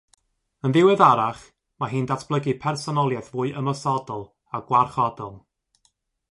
Yn 0.67 0.73
ddiweddarach, 0.75 1.43
mae 1.83 1.91
hi'n 1.97 2.09
datblygu 2.13 2.55
personoliaeth 2.65 3.31
fwy 3.35 3.55
ymosodol 3.63 4.27
a 4.61 4.65
gwarchodol. 4.71 5.41